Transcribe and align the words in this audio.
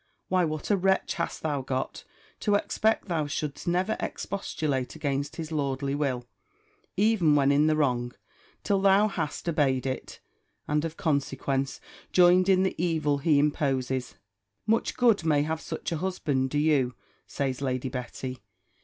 Why, 0.29 0.45
what 0.45 0.71
a 0.71 0.77
wretch 0.77 1.13
hast 1.13 1.43
thou 1.43 1.61
got, 1.61 2.05
to 2.39 2.55
expect 2.55 3.07
thou 3.07 3.27
shouldst 3.27 3.67
never 3.67 3.95
expostulate 3.99 4.95
against 4.95 5.35
his 5.35 5.51
lordly 5.51 5.93
will, 5.93 6.25
even 6.97 7.35
when 7.35 7.51
in 7.51 7.67
the 7.67 7.75
wrong, 7.75 8.13
till 8.63 8.81
thou 8.81 9.07
hast 9.09 9.47
obeyed 9.47 9.85
it, 9.85 10.19
and 10.67 10.83
of 10.85 10.97
consequence, 10.97 11.79
joined 12.11 12.49
in 12.49 12.63
the 12.63 12.73
evil 12.83 13.19
he 13.19 13.37
imposes! 13.37 14.15
Much 14.65 14.97
good 14.97 15.23
may 15.23 15.47
such 15.57 15.91
a 15.91 15.97
husband 15.97 16.49
do 16.49 16.57
you, 16.57 16.95
says 17.27 17.61
Lady 17.61 17.89
Betty! 17.89 18.39